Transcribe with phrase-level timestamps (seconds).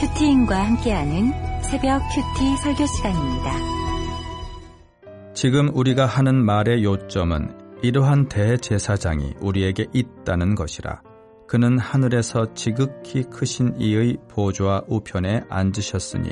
[0.00, 3.52] 큐티인과 함께하는 새벽 큐티 설교 시간입니다.
[5.34, 11.02] 지금 우리가 하는 말의 요점은 이러한 대제사장이 우리에게 있다는 것이라.
[11.48, 16.30] 그는 하늘에서 지극히 크신 이의 보좌 우편에 앉으셨으니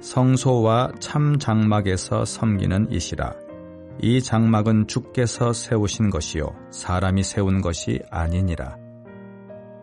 [0.00, 3.32] 성소와 참 장막에서 섬기는 이시라.
[4.00, 8.76] 이 장막은 주께서 세우신 것이요 사람이 세운 것이 아니니라.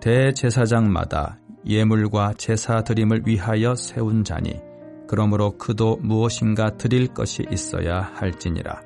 [0.02, 1.39] 대제사장마다
[1.70, 4.59] 예물과 제사 드림을 위하여 세운 자니
[5.07, 8.82] 그러므로 그도 무엇인가 드릴 것이 있어야 할지니라.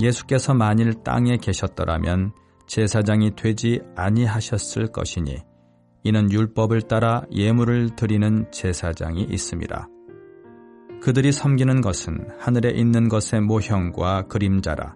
[0.00, 2.32] 예수께서 만일 땅에 계셨더라면
[2.66, 5.36] 제사장이 되지 아니하셨을 것이니
[6.02, 9.88] 이는 율법을 따라 예물을 드리는 제사장이 있습니다.
[11.00, 14.94] 그들이 섬기는 것은 하늘에 있는 것의 모형과 그림자라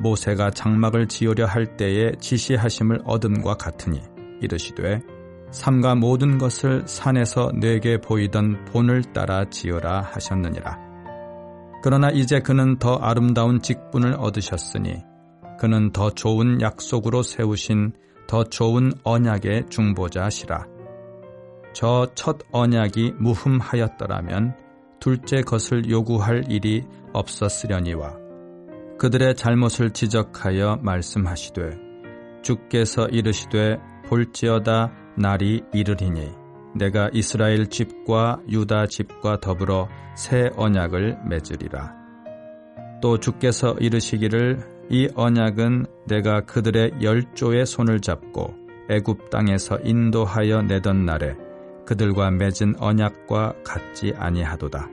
[0.00, 4.00] 모세가 장막을 지으려 할 때에 지시하심을 얻음과 같으니
[4.40, 5.02] 이르시되
[5.50, 10.78] 삼가 모든 것을 산에서 내게 보이던 본을 따라 지으라 하셨느니라.
[11.82, 15.02] 그러나 이제 그는 더 아름다운 직분을 얻으셨으니
[15.58, 17.92] 그는 더 좋은 약속으로 세우신
[18.26, 20.66] 더 좋은 언약의 중보자시라.
[21.72, 24.56] 저 첫 언약이 무흠하였더라면
[24.98, 28.16] 둘째 것을 요구할 일이 없었으려니와
[28.98, 31.78] 그들의 잘못을 지적하여 말씀하시되
[32.42, 36.30] 주께서 이르시되 볼지어다 날이 이르리니
[36.74, 41.94] 내가 이스라엘 집과 유다 집과 더불어 새 언약을 맺으리라.
[43.00, 48.54] 또 주께서 이르시기를 이 언약은 내가 그들의 열조의 손을 잡고
[48.90, 51.36] 애굽 땅에서 인도하여 내던 날에
[51.84, 54.88] 그들과 맺은 언약과 같지 아니하도다.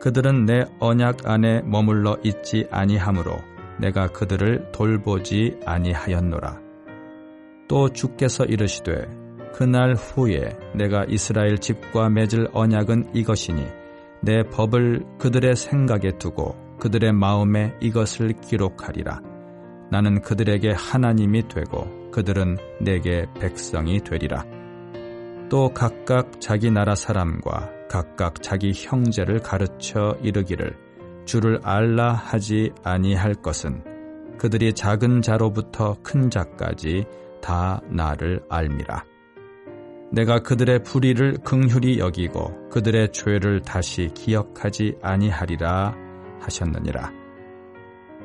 [0.00, 3.36] 그들은 내 언약 안에 머물러 있지 아니하므로
[3.78, 6.60] 내가 그들을 돌보지 아니하였노라.
[7.68, 9.21] 또 주께서 이르시되
[9.52, 13.66] 그날 후에 내가 이스라엘 집과 맺을 언약은 이것이니
[14.22, 19.20] 내 법을 그들의 생각에 두고 그들의 마음에 이것을 기록하리라.
[19.90, 24.44] 나는 그들에게 하나님이 되고 그들은 내게 백성이 되리라.
[25.48, 30.76] 또 각각 자기 나라 사람과 각각 자기 형제를 가르쳐 이르기를
[31.26, 33.84] 주를 알라 하지 아니할 것은
[34.38, 37.04] 그들이 작은 자로부터 큰 자까지
[37.42, 39.11] 다 나를 알미라.
[40.12, 45.94] 내가 그들의 불의를 긍휼히 여기고 그들의 죄를 다시 기억하지 아니하리라
[46.38, 47.10] 하셨느니라.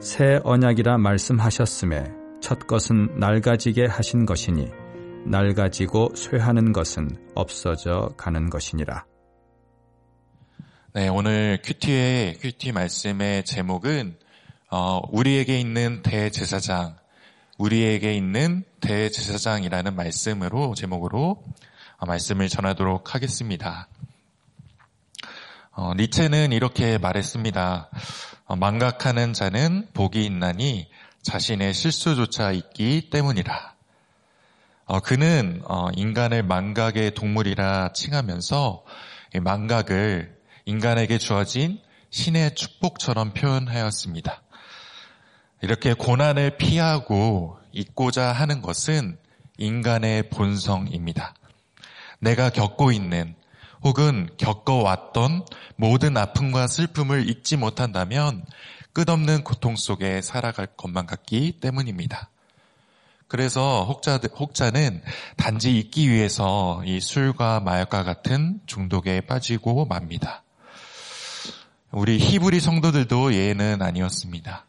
[0.02, 2.12] 새 언약이라 말씀하셨음에
[2.42, 4.68] 첫 것은 낡아지게 하신 것이니
[5.28, 9.06] 낡아지고 쇠하는 것은 없어져 가는 것이니라.
[10.94, 14.18] 네, 오늘 큐티의 큐티 말씀의 제목은
[14.69, 16.98] 어, 우리에게 있는 대제사장,
[17.58, 21.66] 우리에게 있는 대제사장이라는 말씀으로 제목으로 어,
[22.06, 23.88] 말씀을 전하도록 하겠습니다.
[25.72, 27.90] 어, 니체는 이렇게 말했습니다.
[28.46, 30.90] 어, 망각하는 자는 복이 있나니
[31.22, 33.75] 자신의 실수조차 있기 때문이라.
[34.86, 38.86] 어, 그는 어, 인간을 망각의 동물이라 칭하면서
[39.41, 44.41] 망각을 인간에게 주어진 신의 축복처럼 표현하였습니다.
[45.62, 49.18] 이렇게 고난을 피하고 잊고자 하는 것은
[49.57, 51.34] 인간의 본성입니다.
[52.19, 53.35] 내가 겪고 있는
[53.83, 55.45] 혹은 겪어왔던
[55.75, 58.45] 모든 아픔과 슬픔을 잊지 못한다면
[58.94, 62.29] 끝없는 고통 속에 살아갈 것만 같기 때문입니다.
[63.27, 65.03] 그래서 혹자, 혹자는
[65.35, 70.44] 단지 잊기 위해서 이 술과 마약과 같은 중독에 빠지고 맙니다.
[71.91, 74.66] 우리 히브리 성도들도 예는 아니었습니다.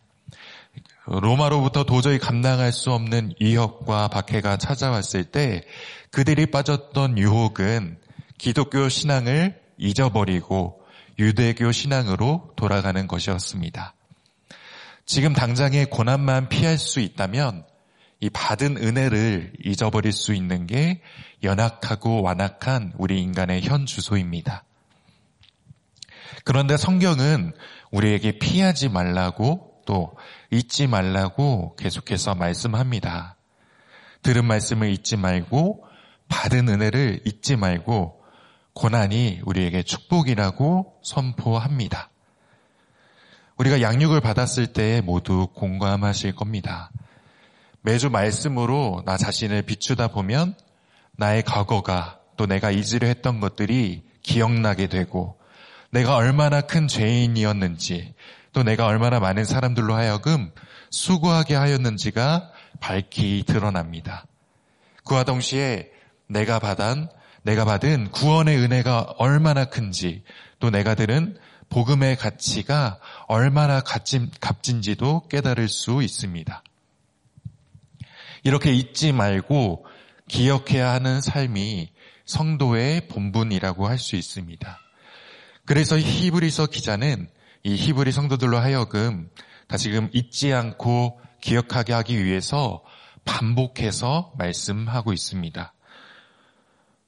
[1.10, 5.64] 로마로부터 도저히 감당할 수 없는 위협과 박해가 찾아왔을 때
[6.10, 7.96] 그들이 빠졌던 유혹은
[8.36, 10.82] 기독교 신앙을 잊어버리고
[11.18, 13.94] 유대교 신앙으로 돌아가는 것이었습니다.
[15.06, 17.64] 지금 당장의 고난만 피할 수 있다면
[18.20, 21.00] 이 받은 은혜를 잊어버릴 수 있는 게
[21.42, 24.64] 연약하고 완악한 우리 인간의 현 주소입니다.
[26.44, 27.52] 그런데 성경은
[27.90, 30.14] 우리에게 피하지 말라고 또
[30.50, 33.36] 잊지 말라고 계속해서 말씀합니다.
[34.22, 35.82] 들은 말씀을 잊지 말고
[36.28, 38.20] 받은 은혜를 잊지 말고
[38.74, 42.10] 고난이 우리에게 축복이라고 선포합니다.
[43.56, 46.90] 우리가 양육을 받았을 때 모두 공감하실 겁니다.
[47.80, 50.54] 매주 말씀으로 나 자신을 비추다 보면
[51.12, 55.38] 나의 과거가 또 내가 잊으려 했던 것들이 기억나게 되고
[55.90, 58.14] 내가 얼마나 큰 죄인이었는지
[58.58, 60.50] 또 내가 얼마나 많은 사람들로 하여금
[60.90, 62.50] 수고하게 하였는지가
[62.80, 64.26] 밝히 드러납니다.
[65.04, 65.92] 그와 동시에
[66.26, 67.06] 내가 받은
[67.42, 70.24] 내가 받은 구원의 은혜가 얼마나 큰지
[70.58, 71.38] 또 내가 들은
[71.68, 76.64] 복음의 가치가 얼마나 값진, 값진지도 깨달을 수 있습니다.
[78.42, 79.86] 이렇게 잊지 말고
[80.26, 81.92] 기억해야 하는 삶이
[82.26, 84.80] 성도의 본분이라고 할 수 있습니다.
[85.64, 87.28] 그래서 히브리서 기자는
[87.62, 89.30] 이 히브리 성도들로 하여금
[89.66, 92.82] 다시금 잊지 않고 기억하게 하기 위해서
[93.24, 95.72] 반복해서 말씀하고 있습니다.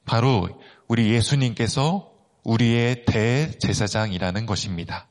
[0.05, 0.49] 바로
[0.88, 2.11] 우리 예수님께서
[2.44, 5.06] 우리의 대제사장이라는 것입니다.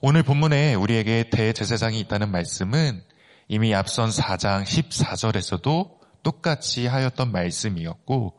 [0.00, 3.02] 오늘 본문에 우리에게 대제사장이 있다는 말씀은
[3.48, 5.90] 이미 앞선 4장 14절에서도
[6.22, 8.38] 똑같이 하였던 말씀이었고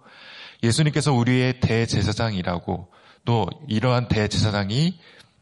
[0.61, 2.91] 예수님께서 우리의 대제사장이라고
[3.25, 4.99] 또 이러한 대제사장이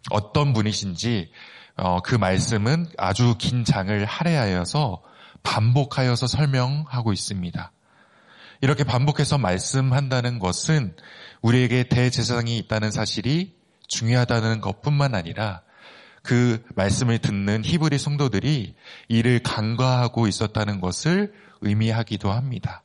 [0.09, 1.31] 어떤 분이신지
[1.77, 5.01] 어, 그 말씀은 아주 긴 장을 할애하여서
[5.43, 7.71] 반복하여서 설명하고 있습니다.
[8.61, 10.95] 이렇게 반복해서 말씀한다는 것은
[11.41, 13.55] 우리에게 대제사장이 있다는 사실이
[13.87, 15.61] 중요하다는 것뿐만 아니라
[16.21, 18.75] 그 말씀을 듣는 히브리 성도들이
[19.07, 22.83] 이를 간과하고 있었다는 것을 의미하기도 합니다.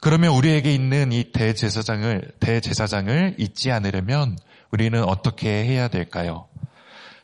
[0.00, 4.36] 그러면 우리에게 있는 이 대제사장을 대제사장을 잊지 않으려면
[4.76, 6.48] 우리는 어떻게 해야 될까요?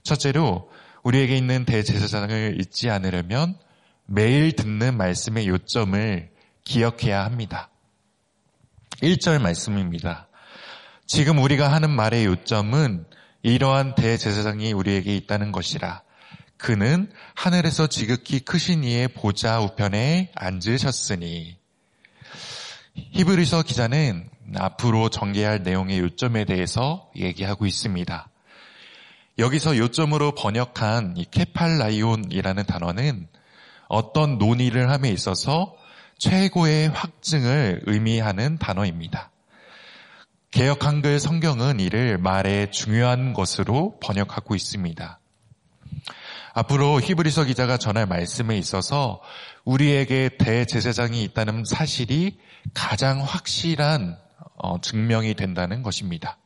[0.04, 0.70] 첫째로
[1.02, 3.58] 우리에게 있는 대제사장을 잊지 않으려면
[4.06, 6.30] 매일 듣는 말씀의 요점을
[6.64, 7.68] 기억해야 합니다.
[9.02, 10.28] 1절 말씀입니다.
[11.06, 13.04] 지금 우리가 하는 말의 요점은
[13.42, 16.00] 이러한 대제사장이 우리에게 있다는 것이라.
[16.56, 21.58] 그는 하늘에서 지극히 크신 이의 보좌 우편에 앉으셨으니.
[22.94, 28.28] 히브리서 기자는 앞으로 전개할 내용의 요점에 대해서 얘기하고 있습니다.
[29.38, 33.28] 여기서 요점으로 번역한 이 케팔라이온이라는 단어는
[33.88, 35.74] 어떤 논의를 함에 있어서
[36.18, 39.30] 최고의 확증을 의미하는 단어입니다.
[40.50, 45.18] 개혁 한글 성경은 이를 말의 중요한 것으로 번역하고 있습니다.
[46.54, 49.20] 앞으로 히브리서 기자가 전할 말씀에 있어서
[49.64, 52.38] 우리에게 대제사장이 있다는 사실이
[52.74, 54.18] 가장 확실한
[54.56, 56.38] 어, 증명이 된다는 것입니다.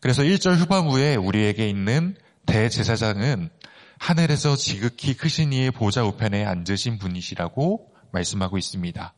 [0.00, 2.16] 그래서 1절 후반부에 우리에게 있는
[2.46, 3.50] 대제사장은
[3.98, 9.14] 하늘에서 지극히 크신 이의 보좌 우편에 앉으신 분이시라고 말씀하고 있습니다.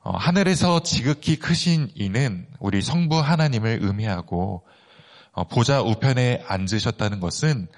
[0.00, 4.66] 어, 하늘에서 지극히 크신 이는 우리 성부 하나님을 의미하고
[5.32, 7.68] 어, 보좌 우편에 앉으셨다는 것은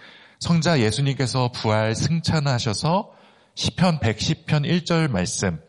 [0.40, 3.12] 성자 예수님께서 부활 승천하셔서
[3.54, 5.60] 시편 110편 1절 말씀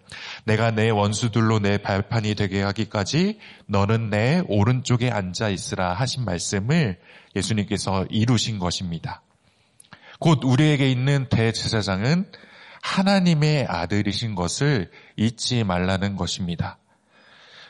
[0.46, 3.38] 내가 내 원수들로 내 발판이 되게 하기까지
[3.68, 7.00] 너는 내 오른쪽에 앉아 있으라 하신 말씀을
[7.36, 9.22] 예수님께서 이루신 것입니다.
[10.20, 12.32] 곧 우리에게 있는 대제사장은
[12.82, 16.78] 하나님의 아들이신 것을 잊지 말라는 것입니다.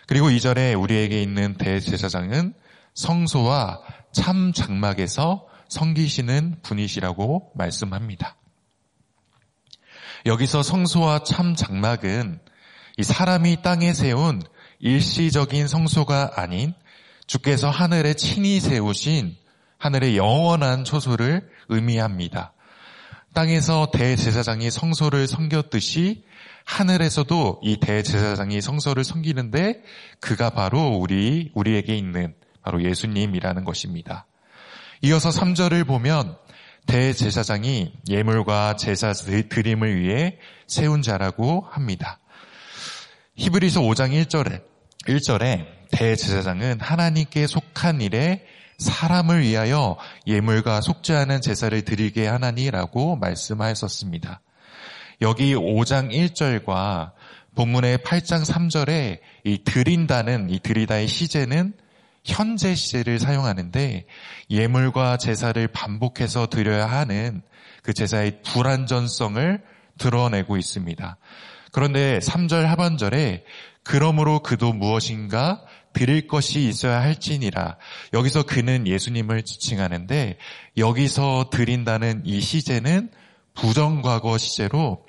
[0.06, 2.54] 그리고 이절에 우리에게 있는 대제사장은
[2.94, 3.80] 성소와
[4.12, 8.36] 참 장막에서 성기시는 분이시라고 말씀합니다.
[10.26, 12.40] 여기서 성소와 참 장막은
[12.98, 14.42] 이 사람이 땅에 세운
[14.80, 16.74] 일시적인 성소가 아닌
[17.26, 19.38] 주께서 하늘에 친히 세우신
[19.78, 22.54] 하늘의 영원한 초소를 의미합니다.
[23.34, 26.26] 땅에서 대제사장이 성소를 섬겼듯이
[26.66, 29.82] 하늘에서도 이 대제사장이 성소를 섬기는데
[30.20, 34.28] 그가 바로 우리 우리에게 있는 바로 예수님이라는 것입니다.
[35.04, 36.38] 이어서 3절을 보면
[36.86, 42.20] 대제사장이 예물과 제사 드림을 위해 세운 자라고 합니다.
[43.36, 44.62] 히브리서 5장 1절에
[45.08, 48.46] 1절에 대제사장은 하나님께 속한 일에
[48.78, 54.42] 사람을 위하여 예물과 속죄하는 제사를 드리게 하나니라고 말씀하였었습니다.
[55.22, 57.14] 여기 5장 1절과
[57.56, 61.74] 본문의 8장 3절에 이 드린다는 이 드리다의 시제는
[62.24, 64.06] 현재 시제를 사용하는데
[64.50, 67.42] 예물과 제사를 반복해서 드려야 하는
[67.84, 69.62] 그 제사의 불완전성을
[69.98, 71.18] 드러내고 있습니다.
[71.72, 73.44] 그런데 3절 하반절에
[73.84, 75.64] 그러므로 그도 무엇인가
[75.94, 77.78] 드릴 것이 있어야 할지니라.
[78.14, 80.38] 여기서 그는 예수님을 지칭하는데
[80.78, 83.10] 여기서 드린다는 이 시제는
[83.56, 85.06] 부정과거 시제로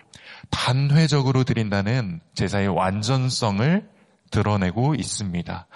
[0.51, 3.89] 단회적으로 드린다는 제사의 완전성을
[4.31, 5.67] 드러내고 있습니다.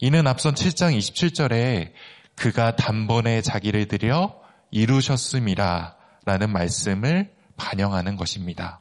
[0.00, 1.92] 이는 앞선 7장 27절에
[2.34, 4.40] 그가 단번에 자기를 들여
[4.70, 8.80] 이루셨음이라 라는 말씀을 반영하는 것입니다.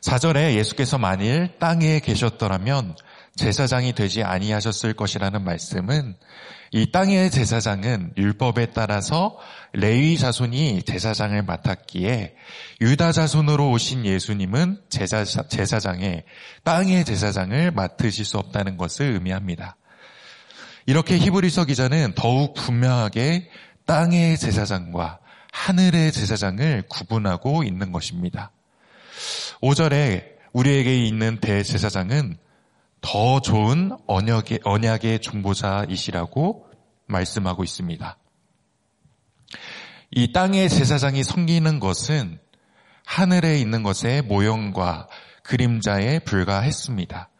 [0.00, 2.96] 4절에 예수께서 만일 땅에 계셨더라면
[3.40, 6.14] 제사장이 되지 아니하셨을 것이라는 말씀은
[6.72, 9.38] 이 땅의 제사장은 율법에 따라서
[9.72, 12.34] 레위 자손이 제사장을 맡았기에
[12.82, 16.24] 유다 자손으로 오신 예수님은 제사, 제사장의
[16.64, 19.76] 땅의 제사장을 맡으실 수 없다는 것을 의미합니다.
[20.84, 23.48] 이렇게 히브리서 기자는 더욱 분명하게
[23.86, 25.18] 땅의 제사장과
[25.50, 28.52] 하늘의 제사장을 구분하고 있는 것입니다.
[29.62, 32.36] 5절에 우리에게 있는 대제사장은
[33.00, 36.66] 더 좋은 언약의, 언약의 중보자이시라고
[37.06, 38.16] 말씀하고 있습니다.
[40.12, 42.40] 이 땅의 제사장이 섬기는 것은
[43.04, 45.08] 하늘에 있는 것의 모형과
[45.42, 47.30] 그림자에 불과했습니다.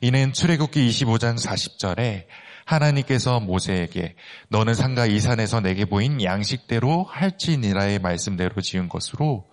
[0.00, 2.26] 이는 출애굽기 25장 40절에
[2.64, 4.16] 하나님께서 모세에게
[4.48, 9.48] 너는 상가 이 산에서 내게 보인 양식대로 할지니라의 말씀대로 지은 것으로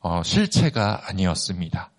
[0.00, 1.92] 어, 실체가 아니었습니다.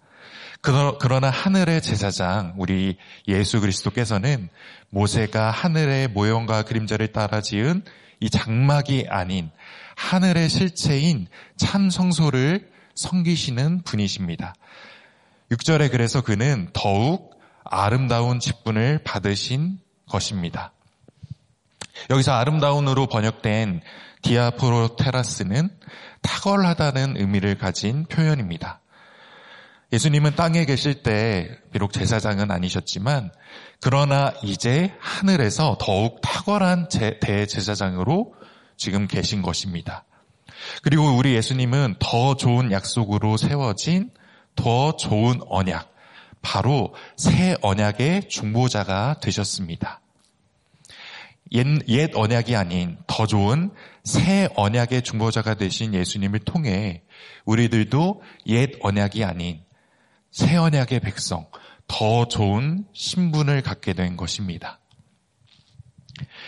[1.00, 2.98] 그러나 하늘의 제사장 우리
[3.28, 4.50] 예수 그리스도께서는
[4.90, 7.84] 모세가 하늘의 모형과 그림자를 따라 지은
[8.20, 9.50] 이 장막이 아닌
[9.96, 14.56] 하늘의 실체인 참 성소를 섬기시는 분이십니다.
[15.52, 20.74] 6절에 그래서 그는 더욱 아름다운 직분을 받으신 것입니다.
[22.10, 23.82] 여기서 아름다운으로 번역된
[24.22, 25.70] 디아프로테라스는
[26.22, 28.82] 탁월하다는 의미를 가진 표현입니다.
[29.94, 33.32] 예수님은 땅에 계실 때 비록 제사장은 아니셨지만
[33.79, 36.89] 그러나 이제 하늘에서 더욱 탁월한
[37.22, 38.34] 대제사장으로
[38.75, 40.03] 지금 계신 것입니다.
[40.82, 44.10] 그리고 우리 예수님은 더 좋은 약속으로 세워진
[44.56, 45.94] 더 좋은 언약,
[46.41, 50.01] 바로 새 언약의 중보자가 되셨습니다.
[51.53, 53.72] 옛, 옛 언약이 아닌 더 좋은
[54.03, 57.03] 새 언약의 중보자가 되신 예수님을 통해
[57.46, 59.62] 우리들도 옛 언약이 아닌
[60.38, 61.48] 새 언약의 백성,
[61.88, 64.79] 더 좋은 신분을 갖게 된 것입니다.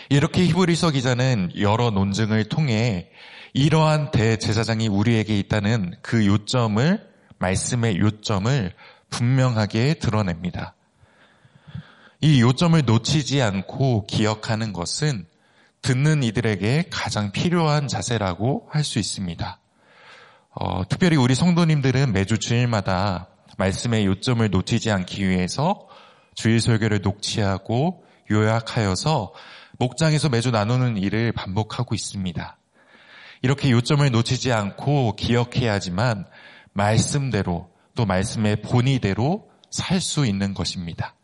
[0.08, 3.10] 이렇게 히브리서 기자는 여러 논증을 통해
[3.52, 7.04] 이러한 대제사장이 우리에게 있다는 그 요점을
[7.40, 8.72] 말씀의 요점을
[9.10, 10.76] 분명하게 드러냅니다.
[12.20, 15.26] 이 요점을 놓치지 않고 기억하는 것은
[15.82, 19.58] 듣는 이들에게 가장 필요한 자세라고 할 수 있습니다.
[20.52, 23.29] 어, 특별히 우리 성도님들은 매주 주일마다
[23.60, 25.86] 말씀의 요점을 놓치지 않기 위해서
[26.34, 29.34] 주일 설교를 녹취하고 요약하여서
[29.78, 32.56] 목장에서 매주 나누는 일을 반복하고 있습니다.
[33.42, 36.26] 이렇게 요점을 놓치지 않고 기억해야지만
[36.72, 41.14] 말씀대로 또 말씀의 본의대로 살 수 있는 것입니다.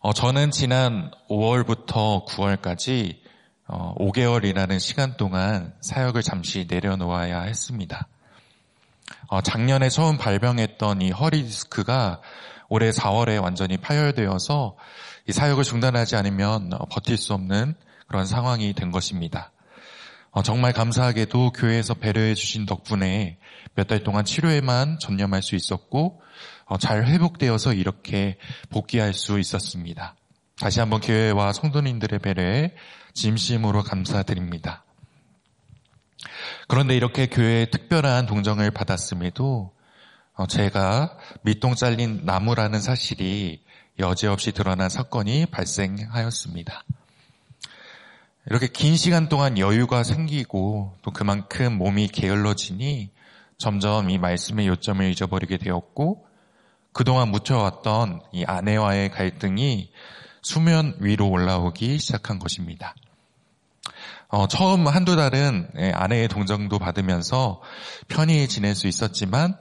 [0.00, 3.18] 어, 저는 지난 5월부터 9월까지
[3.66, 8.08] 어, 5개월이라는 시간 동안 사역을 잠시 내려놓아야 했습니다.
[9.34, 12.20] 어, 작년에 처음 발병했던 이 허리 디스크가
[12.68, 14.76] 올해 4월에 완전히 파열되어서
[15.26, 17.74] 이 사역을 중단하지 않으면 어, 버틸 수 없는
[18.06, 19.50] 그런 상황이 된 것입니다.
[20.30, 23.38] 어, 정말 감사하게도 교회에서 배려해 주신 덕분에
[23.74, 26.22] 몇 달 동안 치료에만 전념할 수 있었고
[26.66, 28.38] 어, 잘 회복되어서 이렇게
[28.70, 30.14] 복귀할 수 있었습니다.
[30.60, 32.72] 다시 한번 교회와 성도님들의 배려에
[33.14, 34.83] 진심으로 감사드립니다.
[36.68, 39.72] 그런데 이렇게 교회에 특별한 동정을 받았음에도
[40.36, 43.62] 어, 제가 밑동 잘린 나무라는 사실이
[43.98, 46.82] 여지없이 드러난 사건이 발생하였습니다.
[48.46, 53.10] 이렇게 긴 시간 동안 여유가 생기고 또 그만큼 몸이 게을러지니
[53.56, 56.26] 점점 이 말씀의 요점을 잊어버리게 되었고
[56.92, 59.90] 그동안 묻혀왔던 이 아내와의 갈등이
[60.42, 62.94] 수면 위로 올라오기 시작한 것입니다.
[64.34, 67.62] 어, 처음 한두 달은 예, 아내의 동정도 받으면서
[68.08, 69.56] 편히 지낼 수 있었지만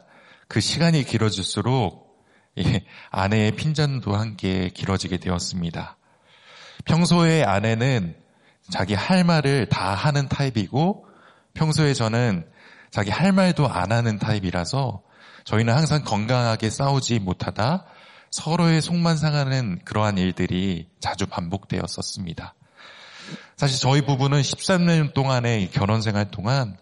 [0.48, 2.26] 그 시간이 길어질수록
[2.58, 5.98] 예, 아내의 핀잔도 함께 길어지게 되었습니다.
[6.86, 8.16] 평소에 아내는
[8.72, 11.06] 자기 할 말을 다 하는 타입이고
[11.54, 12.44] 평소에 저는
[12.90, 15.04] 자기 할 말도 안 하는 타입이라서
[15.44, 17.86] 저희는 항상 건강하게 싸우지 못하다
[18.32, 22.56] 서로의 속만 상하는 그러한 일들이 자주 반복되었었습니다.
[23.56, 26.78] 사실 저희 부부는 13년 동안의 결혼 생활 동안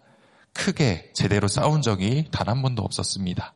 [0.52, 3.54] 크게 제대로 싸운 적이 단 한 번도 없었습니다.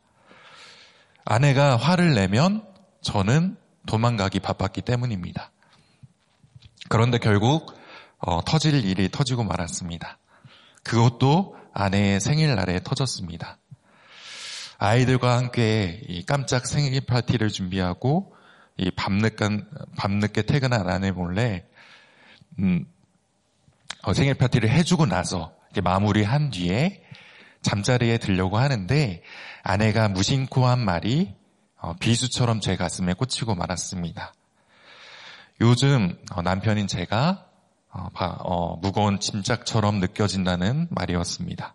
[1.25, 2.65] 아내가 화를 내면
[3.03, 5.51] 저는 도망가기 바빴기 때문입니다.
[6.89, 7.75] 그런데 결국
[8.19, 10.19] 어, 터질 일이 터지고 말았습니다.
[10.83, 13.59] 그것도 아내의 생일날에 터졌습니다.
[14.79, 18.35] 아이들과 함께 깜짝 생일 파티를 준비하고
[18.95, 19.49] 밤늦게,
[19.97, 21.67] 밤늦게 퇴근한 아내 몰래
[22.59, 22.87] 음,
[24.03, 27.03] 어, 생일 파티를 해주고 나서 마무리한 뒤에
[27.63, 29.23] 잠자리에 들려고 하는데
[29.63, 31.35] 아내가 무심코 한 말이
[31.79, 34.33] 어, 비수처럼 제 가슴에 꽂히고 말았습니다.
[35.61, 37.47] 요즘 어, 남편인 제가
[37.91, 41.75] 어, 무거운 짐짝처럼 느껴진다는 말이었습니다.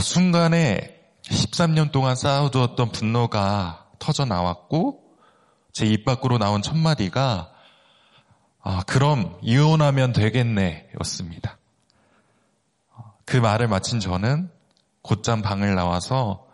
[0.00, 5.04] 순간에 13년 동안 쌓아두었던 분노가 터져 나왔고
[5.72, 7.53] 제 입 밖으로 나온 첫 마디가
[8.66, 11.58] 아, 그럼 이혼하면 되겠네 였습니다.
[13.26, 14.50] 그 말을 마친 저는
[15.02, 16.46] 곧장 방을 나와서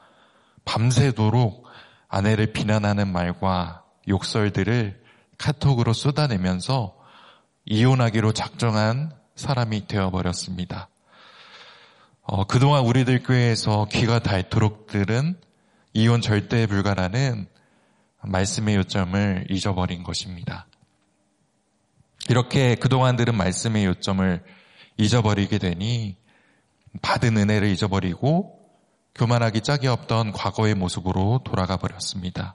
[0.64, 1.66] 밤새도록
[2.08, 5.00] 아내를 비난하는 말과 욕설들을
[5.38, 6.96] 카톡으로 쏟아내면서
[7.64, 10.88] 이혼하기로 작정한 사람이 되어버렸습니다.
[12.22, 15.38] 어, 그동안 우리들 교회에서 귀가 닳도록 들은
[15.92, 17.46] 이혼 절대 불가라는
[18.22, 20.66] 말씀의 요점을 잊어버린 것입니다.
[22.30, 24.44] 이렇게 그동안 들은 말씀의 요점을
[24.98, 26.16] 잊어버리게 되니
[27.02, 28.56] 받은 은혜를 잊어버리고
[29.16, 32.54] 교만하기 짝이 없던 과거의 모습으로 돌아가 버렸습니다.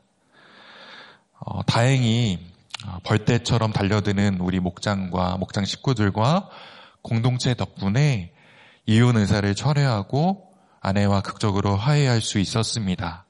[1.38, 2.39] 어, 다행히
[2.88, 6.50] 어, 벌떼처럼 달려드는 우리 목장과 목장 식구들과
[7.01, 8.32] 공동체 덕분에
[8.86, 13.25] 이혼 의사를 철회하고 아내와 극적으로 화해할 수 있었습니다.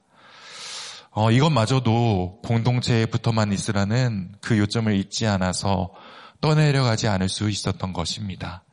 [1.10, 5.90] 어, 이것마저도 공동체에 붙어만 있으라는 그 요점을 잊지 않아서
[6.40, 8.64] 떠내려가지 않을 수 있었던 것입니다.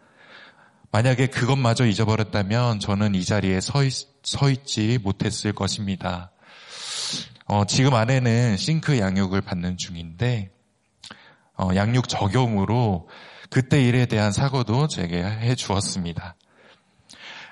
[0.91, 3.93] 만약에 그것마저 잊어버렸다면 저는 이 자리에 서, 있,
[4.23, 6.31] 서 있지 못했을 것입니다.
[7.45, 10.51] 어, 지금 아내는 싱크 양육을 받는 중인데
[11.57, 13.09] 어, 양육 적용으로
[13.49, 16.35] 그때 일에 대한 사고도 제게 해 주었습니다.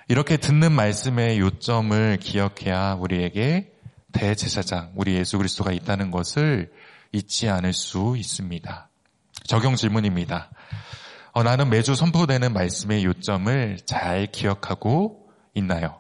[0.08, 3.72] 이렇게 듣는 말씀의 요점을 기억해야 우리에게
[4.12, 6.72] 대제사장, 우리 예수 그리스도가 있다는 것을
[7.12, 8.91] 잊지 않을 수 있습니다.
[9.52, 10.50] 적용 질문입니다.
[11.34, 16.00] 어, 나는 매주 선포되는 말씀의 요점을 잘 기억하고 있나요?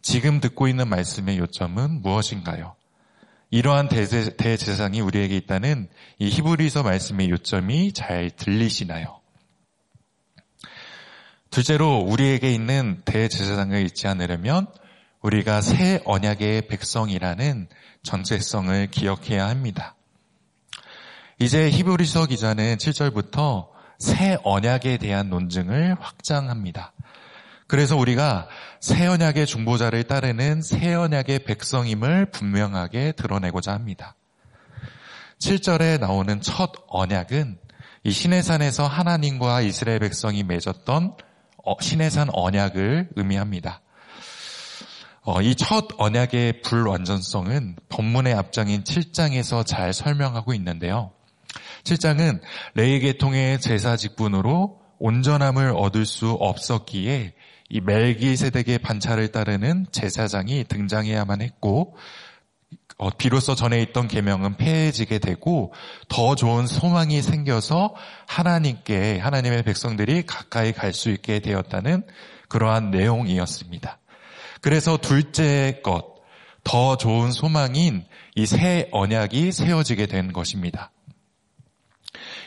[0.00, 2.76] 지금 듣고 있는 말씀의 요점은 무엇인가요?
[3.50, 5.88] 이러한 대제, 대제사장이 우리에게 있다는
[6.20, 9.20] 이 히브리서 말씀의 요점이 잘 들리시나요?
[11.50, 14.68] 둘째로 우리에게 있는 대제사장을 잊지 않으려면
[15.20, 17.66] 우리가 새 언약의 백성이라는
[18.04, 19.96] 전체성을 기억해야 합니다.
[21.40, 26.92] 이제 히브리서 기자는 7절부터 새 언약에 대한 논증을 확장합니다.
[27.66, 28.48] 그래서 우리가
[28.80, 34.14] 새 언약의 중보자를 따르는 새 언약의 백성임을 분명하게 드러내고자 합니다.
[35.40, 37.58] 7절에 나오는 첫 언약은
[38.04, 41.16] 이 시내산에서 하나님과 이스라엘 백성이 맺었던
[41.64, 43.80] 어, 시내산 언약을 의미합니다.
[45.22, 51.12] 어, 이 첫 언약의 불완전성은 본문의 앞장인 7장에서 잘 설명하고 있는데요.
[51.84, 52.40] 7장은
[52.74, 57.34] 레이 계통의 제사 직분으로 온전함을 얻을 수 없었기에
[57.68, 61.96] 이 멜기세덱의 반차를 따르는 제사장이 등장해야만 했고
[62.96, 65.74] 어, 비로소 전에 있던 계명은 폐해지게 되고
[66.08, 67.94] 더 좋은 소망이 생겨서
[68.28, 72.04] 하나님께 하나님의 백성들이 가까이 갈 수 있게 되었다는
[72.48, 73.98] 그러한 내용이었습니다.
[74.60, 76.14] 그래서 둘째 것,
[76.62, 78.04] 더 좋은 소망인
[78.36, 80.92] 이 새 언약이 세워지게 된 것입니다.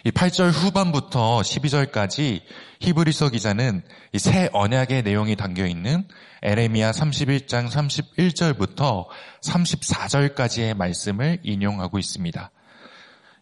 [0.07, 2.39] 이 8절 후반부터 12절까지
[2.79, 3.81] 히브리서 기자는
[4.13, 6.07] 이 새 언약의 내용이 담겨 있는
[6.43, 9.07] 에레미야 31장 31절부터
[9.43, 12.51] 34절까지의 말씀을 인용하고 있습니다.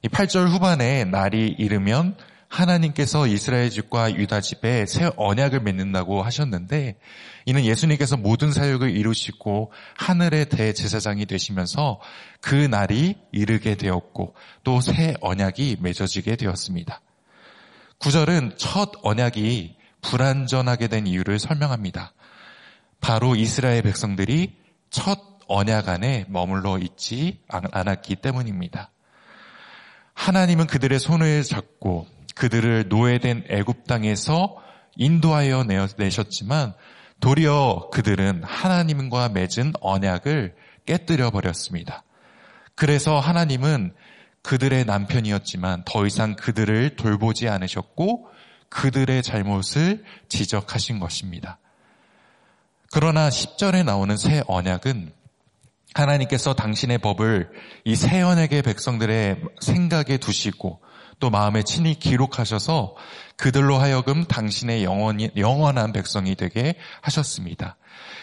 [0.02, 2.18] 이 8절 후반에 날이 이르면
[2.56, 6.96] 하나님께서 이스라엘 집과 유다 집에 새 언약을 맺는다고 하셨는데
[7.46, 12.00] 이는 예수님께서 모든 사역을 이루시고 하늘의 대제사장이 되시면서
[12.40, 17.02] 그 날이 이르게 되었고 또 새 언약이 맺어지게 되었습니다.
[18.00, 22.14] 9절은 첫 언약이 불완전하게 된 이유를 설명합니다.
[23.02, 24.56] 바로 이스라엘 백성들이
[24.90, 28.92] 첫 언약 안에 머물러 있지 않았기 때문입니다.
[30.14, 34.58] 하나님은 그들의 손을 잡고 그들을 노예된 애굽 땅에서
[34.96, 35.64] 인도하여
[35.98, 36.74] 내셨지만
[37.20, 42.04] 도리어 그들은 하나님과 맺은 언약을 깨뜨려 버렸습니다.
[42.76, 43.94] 그래서 하나님은
[44.44, 48.28] 그들의 남편이었지만 더 이상 그들을 돌보지 않으셨고
[48.70, 51.58] 그들의 잘못을 지적하신 것입니다.
[52.92, 55.12] 그러나 10절에 나오는 새 언약은
[55.94, 57.50] 하나님께서 당신의 법을
[57.86, 60.82] 이 새 언약의 백성들의 생각에 두시고
[61.20, 62.96] 또 마음에 친히 기록하셔서
[63.38, 67.78] 그들로 하여금 당신의 영원히, 영원한 백성이 되게 하셨습니다.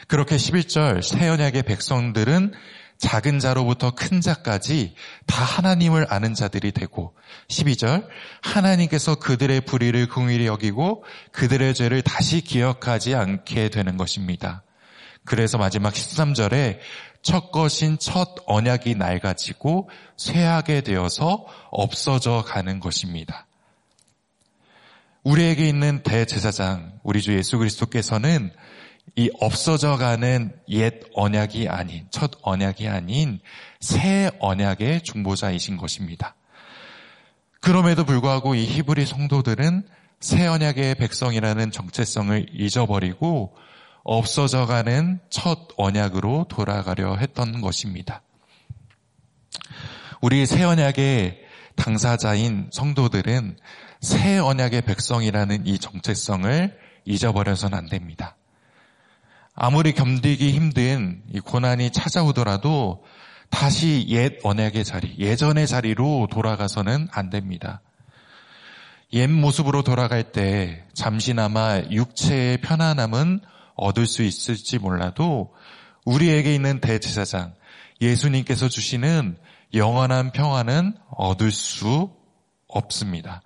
[0.08, 2.52] 그렇게 11절 새 언약의 백성들은
[2.98, 4.94] 작은 자로부터 큰 자까지
[5.26, 7.14] 다 하나님을 아는 자들이 되고
[7.48, 8.06] 12절
[8.42, 14.62] 하나님께서 그들의 불의를 긍휼히 여기고 그들의 죄를 다시 기억하지 않게 되는 것입니다.
[15.24, 16.78] 그래서 마지막 13절에
[17.22, 23.46] 첫 것인 첫 언약이 낡아지고 쇠하게 되어서 없어져 가는 것입니다.
[25.22, 28.52] 우리에게 있는 대제사장, 우리 주 예수 그리스도께서는
[29.14, 33.40] 이 없어져 가는 옛 언약이 아닌, 첫 언약이 아닌
[33.80, 36.34] 새 언약의 중보자이신 것입니다.
[37.60, 39.86] 그럼에도 불구하고 이 히브리 성도들은
[40.18, 43.54] 새 언약의 백성이라는 정체성을 잊어버리고
[44.04, 48.22] 없어져 가는 첫 언약으로 돌아가려 했던 것입니다.
[50.20, 51.40] 우리 새 언약의
[51.76, 53.56] 당사자인 성도들은
[54.00, 58.36] 새 언약의 백성이라는 이 정체성을 잊어버려서는 안 됩니다.
[59.54, 63.04] 아무리 견디기 힘든 이 고난이 찾아오더라도
[63.50, 67.82] 다시 옛 언약의 자리, 예전의 자리로 돌아가서는 안 됩니다.
[69.12, 73.40] 옛 모습으로 돌아갈 때 잠시나마 육체의 편안함은
[73.74, 75.54] 얻을 수 있을지 몰라도
[76.04, 77.54] 우리에게 있는 대제사장
[78.00, 79.36] 예수님께서 주시는
[79.74, 82.10] 영원한 평안은 얻을 수
[82.66, 83.42] 없습니다.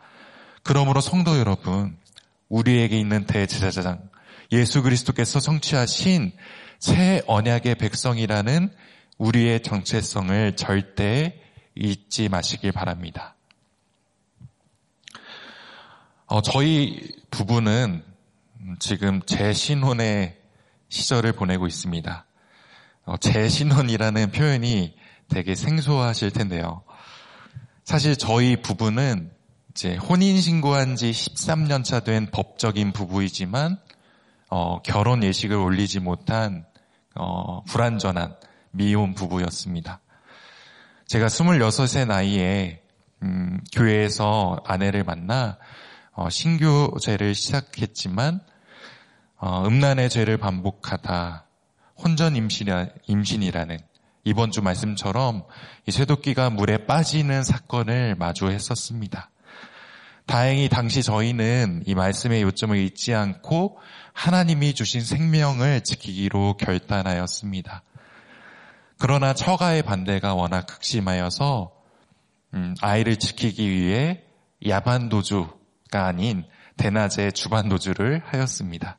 [0.62, 1.97] 그러므로 성도 여러분,
[2.49, 4.09] 우리에게 있는 대제사장
[4.53, 6.33] 예수 그리스도께서 성취하신
[6.79, 8.71] 새 언약의 백성이라는
[9.19, 11.41] 우리의 정체성을 절대
[11.75, 13.37] 잊지 마시길 바랍니다.
[16.27, 18.03] 어, 저희 부부는
[18.79, 20.37] 지금 재신혼의
[20.88, 22.26] 시절을 보내고 있습니다.
[23.05, 24.96] 어, 재신혼이라는 표현이
[25.29, 26.83] 되게 생소하실 텐데요.
[27.85, 29.31] 사실 저희 부부는
[29.70, 33.79] 이제 혼인 신고한 지 13년 차 된 법적인 부부이지만
[34.48, 36.64] 어, 결혼 예식을 올리지 못한
[37.14, 38.37] 어, 불완전한
[38.72, 40.00] 미혼 부부였습니다.
[41.07, 42.83] 제가 26세 나이에
[43.22, 45.59] 음, 교회에서 아내를 만나
[46.12, 48.56] 어, 신교제를 시작했지만 어,
[49.42, 51.46] 음란의 죄를 반복하다
[52.03, 53.79] 혼전 임신이라, 임신이라는
[54.25, 55.44] 이번 주 말씀처럼
[55.87, 59.31] 이 쇠도끼가 물에 빠지는 사건을 마주했었습니다.
[60.27, 63.79] 다행히 당시 저희는 이 말씀의 요점을 잊지 않고
[64.12, 67.83] 하나님이 주신 생명을 지키기로 결단하였습니다.
[68.99, 71.72] 그러나 처가의 반대가 워낙 극심하여서
[72.55, 74.25] 음, 아이를 지키기 위해
[74.66, 76.44] 야반 도주가 아닌
[76.77, 78.99] 대낮에 주반 도주를 하였습니다.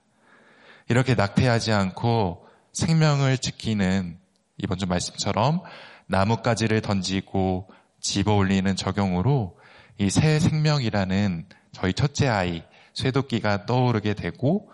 [0.90, 4.18] 이렇게 낙태하지 않고 생명을 지키는
[4.58, 5.62] 이번 주 말씀처럼
[6.08, 7.70] 나뭇가지를 던지고
[8.00, 9.58] 집어 올리는 적용으로
[10.00, 14.70] 이 새 생명이라는 저희 첫째 아이 쇠도끼가 떠오르게 되고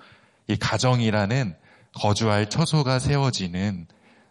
[0.48, 1.56] 이 가정이라는
[1.96, 3.88] 거주할 처소가 세워지는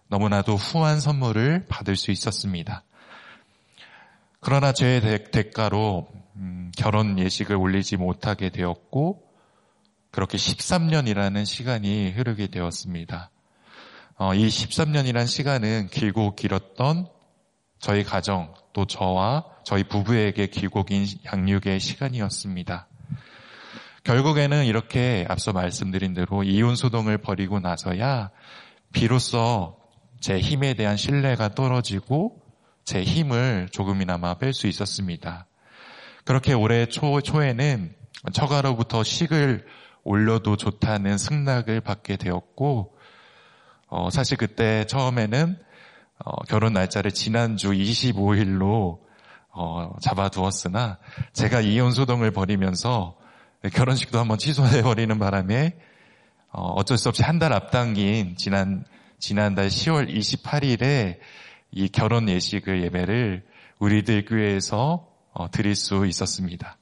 [0.09, 2.83] 너무나도 후한 선물을 받을 수 있었습니다.
[4.41, 9.23] 그러나 죄의 대가로 음, 결혼 예식을 올리지 못하게 되었고
[10.13, 13.31] 그렇게 13년이라는 시간이 흐르게 되었습니다.
[14.19, 17.09] 어, 이 13년이라는 시간은 길고 길었던
[17.81, 22.87] 저희 가정 또 저와 저희 부부에게 길고 긴 양육의 시간이었습니다.
[24.05, 28.31] 결국에는 이렇게 앞서 말씀드린 대로 이혼 소동을 벌이고 나서야
[28.93, 29.79] 비로소
[30.21, 32.37] 제 힘에 대한 신뢰가 떨어지고
[32.85, 35.47] 제 힘을 조금이나마 뺄 수 있었습니다.
[36.25, 37.95] 그렇게 올해 초, 초에는
[38.33, 39.65] 처가로부터 식을
[40.05, 42.97] 올려도 좋다는 승낙을 받게 되었고,
[43.89, 45.59] 어, 사실 그때 처음에는
[46.25, 48.99] 어, 결혼 날짜를 지난주 25일로
[49.51, 50.99] 어, 잡아두었으나
[51.33, 53.19] 제가 이혼 소동을 벌이면서
[53.73, 55.77] 결혼식도 한번 취소해 버리는 바람에
[56.51, 58.85] 어, 어쩔 수 없이 한 달 앞당긴 지난
[59.19, 61.19] 지난달 10월 28일에
[61.71, 63.45] 이 결혼 예식을 예배를
[63.79, 66.77] 우리들 교회에서 어, 드릴 수 있었습니다.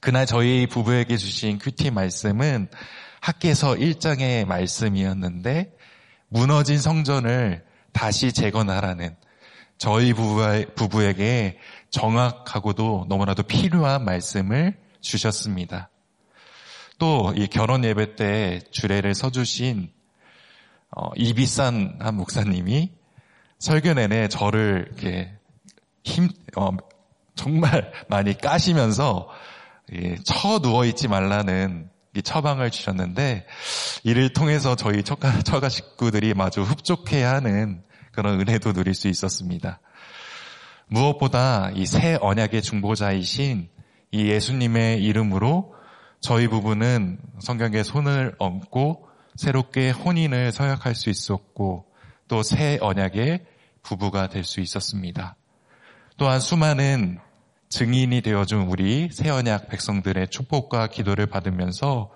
[0.00, 2.68] 그날 저희 부부에게 주신 큐티 말씀은
[3.20, 5.76] 학계서 1장의 말씀이었는데
[6.28, 9.16] 무너진 성전을 다시 재건하라는
[9.78, 11.58] 저희 부부에게
[11.90, 15.90] 정확하고도 너무나도 필요한 말씀을 주셨습니다.
[16.98, 19.90] 또 이 결혼 예배 때 주례를 서주신
[20.96, 22.92] 어, 이비싼 한 목사님이
[23.58, 25.32] 설교 내내 저를 이렇게
[26.04, 26.70] 힘 어,
[27.34, 29.54] 정말 많이 까시면서 예,
[30.24, 31.90] 처 누워 있지 말라는
[32.24, 33.46] 처방을 주셨는데
[34.04, 39.80] 이를 통해서 저희 처가, 처가 식구들이 마주 흡족해야 하는 그런 은혜도 누릴 수 있었습니다.
[40.88, 43.68] 무엇보다 이 새 언약의 중보자이신
[44.12, 45.74] 이 예수님의 이름으로
[46.20, 51.84] 저희 부부는 성경에 손을 얹고 새롭게 혼인을 서약할 수 있었고
[52.28, 53.44] 또 새 언약의
[53.82, 55.36] 부부가 될 수 있었습니다.
[56.16, 57.18] 또한 수많은
[57.68, 62.10] 증인이 되어준 우리 새 언약 백성들의 축복과 기도를 받으면서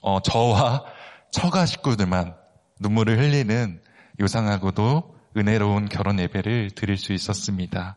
[0.00, 0.84] 어, 저와
[1.30, 2.34] 처가 식구들만
[2.80, 3.80] 눈물을 흘리는
[4.20, 7.96] 요상하고도 은혜로운 결혼 예배를 드릴 수 있었습니다.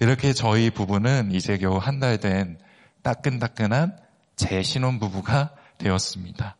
[0.00, 2.58] 이렇게 저희 부부는 이제 겨우 한 달 된
[3.02, 3.96] 따끈따끈한
[4.36, 6.56] 재 신혼 부부가 되었습니다.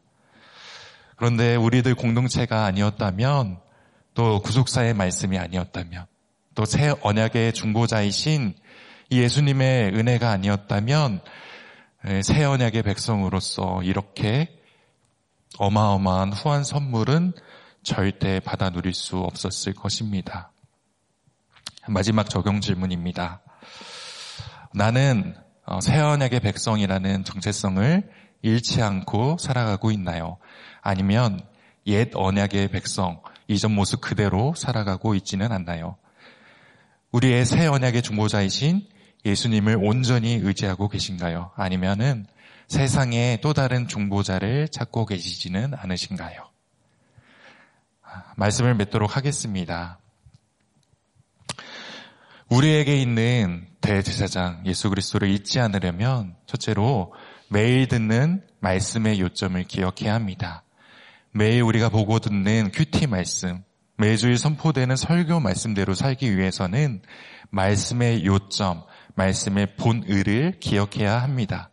[1.16, 3.60] 그런데 우리들 공동체가 아니었다면
[4.14, 6.06] 또 구속사의 말씀이 아니었다면
[6.54, 8.54] 또 새 언약의 중보자이신
[9.10, 11.20] 예수님의 은혜가 아니었다면
[12.22, 14.60] 새 언약의 백성으로서 이렇게
[15.58, 17.32] 어마어마한 후한 선물은
[17.82, 20.52] 절대 받아 누릴 수 없었을 것입니다.
[21.88, 23.40] 마지막 적용 질문입니다.
[24.74, 28.10] 나는 어, 새 언약의 백성이라는 정체성을
[28.42, 30.38] 잃지 않고 살아가고 있나요?
[30.82, 31.40] 아니면
[31.86, 35.96] 옛 언약의 백성, 이전 모습 그대로 살아가고 있지는 않나요?
[37.12, 38.86] 우리의 새 언약의 중보자이신
[39.24, 41.52] 예수님을 온전히 의지하고 계신가요?
[41.56, 42.26] 아니면은
[42.68, 46.48] 세상에 또 다른 중보자를 찾고 계시지는 않으신가요?
[48.36, 49.98] 말씀을 맺도록 하겠습니다.
[52.48, 57.12] 우리에게 있는 대제사장 예수 그리스도를 잊지 않으려면 첫째로
[57.48, 60.62] 매일 듣는 말씀의 요점을 기억해야 합니다.
[61.32, 63.62] 매일 우리가 보고 듣는 큐티 말씀,
[63.96, 67.02] 매주일 선포되는 설교 말씀대로 살기 위해서는
[67.50, 68.84] 말씀의 요점,
[69.18, 71.70] 말씀의 본의를 기억해야 합니다.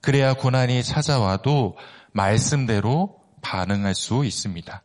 [0.00, 1.76] 그래야 고난이 찾아와도
[2.12, 4.82] 말씀대로 반응할 수 있습니다.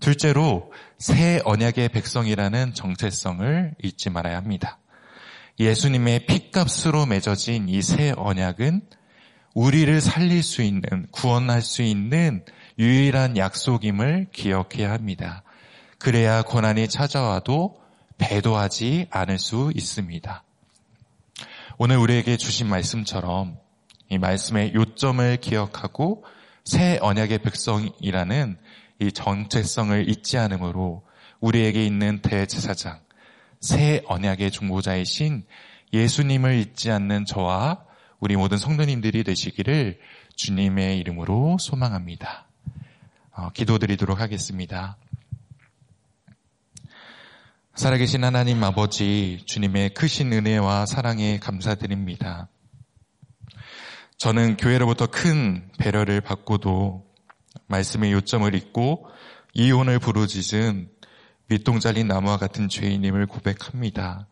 [0.00, 4.78] 둘째로 새 언약의 백성이라는 정체성을 잊지 말아야 합니다.
[5.58, 8.82] 예수님의 피값으로 맺어진 이 새 언약은
[9.54, 12.44] 우리를 살릴 수 있는, 구원할 수 있는
[12.76, 15.44] 유일한 약속임을 기억해야 합니다.
[15.98, 17.78] 그래야 고난이 찾아와도
[18.18, 20.42] 배도하지 않을 수 있습니다.
[21.76, 23.58] 오늘 우리에게 주신 말씀처럼
[24.08, 26.24] 이 말씀의 요점을 기억하고
[26.64, 28.56] 새 언약의 백성이라는
[29.00, 31.02] 이 정체성을 잊지 않으므로
[31.40, 33.00] 우리에게 있는 대제사장,
[33.60, 35.44] 새 언약의 중보자이신
[35.92, 37.82] 예수님을 잊지 않는 저와
[38.20, 39.98] 우리 모든 성도님들이 되시기를
[40.36, 42.46] 주님의 이름으로 소망합니다.
[43.32, 44.96] 어, 기도드리도록 하겠습니다.
[47.76, 52.48] 살아계신 하나님 아버지 주님의 크신 은혜와 사랑에 감사드립니다.
[54.16, 57.04] 저는 교회로부터 큰 배려를 받고도
[57.66, 59.08] 말씀의 요점을 잊고
[59.54, 60.88] 이혼을 부르짖은
[61.48, 64.28] 밑동 잘린 나무와 같은 죄인임을 고백합니다.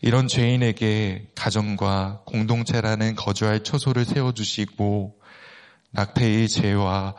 [0.00, 5.20] 이런 죄인에게 가정과 공동체라는 거주할 처소를 세워주시고
[5.90, 7.14] 낙태의 죄와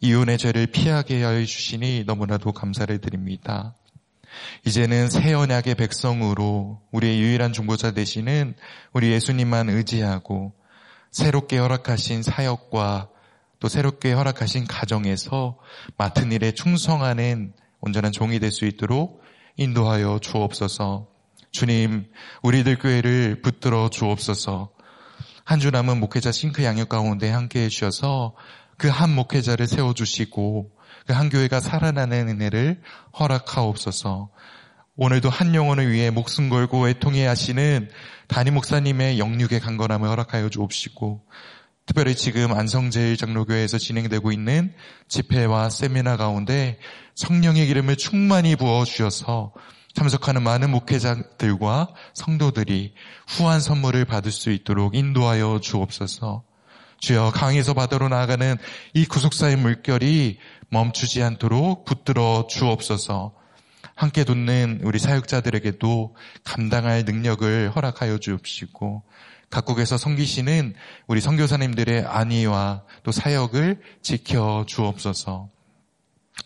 [0.00, 3.76] 이혼의 죄를 피하게 하여 주시니 너무나도 감사를 드립니다.
[4.64, 8.54] 이제는 새 언약의 백성으로 우리의 유일한 중보자 되시는
[8.92, 10.52] 우리 예수님만 의지하고
[11.10, 13.08] 새롭게 허락하신 사역과
[13.58, 15.58] 또 새롭게 허락하신 가정에서
[15.96, 19.22] 맡은 일에 충성하는 온전한 종이 될 수 있도록
[19.56, 21.08] 인도하여 주옵소서.
[21.52, 22.06] 주님,
[22.42, 24.70] 우리들 교회를 붙들어 주옵소서.
[25.44, 28.34] 한 주 남은 목회자 싱크 양육 가운데 함께 해주셔서
[28.76, 30.70] 그 한 목회자를 세워주시고
[31.06, 32.82] 그 한 교회가 살아나는 은혜를
[33.18, 34.30] 허락하옵소서.
[34.96, 37.88] 오늘도 한 영혼을 위해 목숨 걸고 애통해 하시는
[38.28, 41.26] 담임 목사님의 영육의 강건함을 허락하여 주옵시고
[41.84, 44.74] 특별히 지금 안성제일 장로교회에서 진행되고 있는
[45.08, 46.78] 집회와 세미나 가운데
[47.14, 49.52] 성령의 기름을 충만히 부어 주셔서
[49.94, 52.94] 참석하는 많은 목회자들과 성도들이
[53.28, 56.42] 후한 선물을 받을 수 있도록 인도하여 주옵소서.
[56.98, 58.56] 주여 강에서 바다로 나아가는
[58.94, 63.34] 이 구속사의 물결이 멈추지 않도록 붙들어 주옵소서.
[63.94, 69.02] 함께 돕는 우리 사역자들에게도 감당할 능력을 허락하여 주옵시고
[69.48, 70.74] 각국에서 섬기시는
[71.06, 75.48] 우리 선교사님들의 안위와 또 사역을 지켜 주옵소서.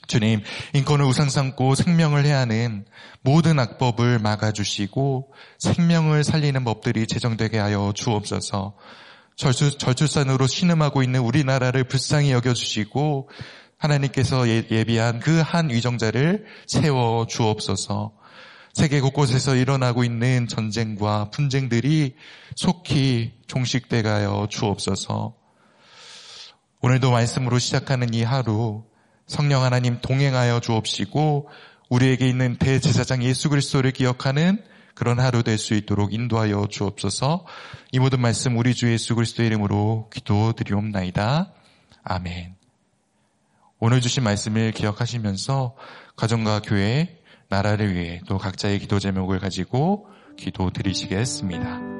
[0.07, 0.43] 주님,
[0.75, 2.85] 인권을 우상 삼고 생명을 해하는
[3.23, 8.77] 모든 악법을 막아주시고 생명을 살리는 법들이 제정되게 하여 주옵소서.
[9.41, 13.31] 절출, 절출산으로 신음하고 있는 우리나라를 불쌍히 여겨주시고
[13.79, 18.13] 하나님께서 예, 예비한 그 한 위정자를 세워 주옵소서.
[18.75, 22.17] 세계 곳곳에서 일어나고 있는 전쟁과 분쟁들이
[22.55, 25.35] 속히 종식돼 가여 주옵소서.
[26.83, 28.85] 오늘도 말씀으로 시작하는 이 하루
[29.27, 31.49] 성령 하나님 동행하여 주옵시고
[31.89, 34.63] 우리에게 있는 대제사장 예수 그리스도를 기억하는
[34.95, 37.47] 그런 하루 될 수 있도록 인도하여 주옵소서.
[37.93, 41.53] 이 모든 말씀 우리 주 예수 그리스도 이름으로 기도드리옵나이다.
[42.03, 42.57] 아멘.
[43.79, 45.77] 오늘 주신 말씀을 기억하시면서
[46.17, 52.00] 가정과 교회, 나라를 위해 또 각자의 기도 제목을 가지고 기도 드리시겠습니다.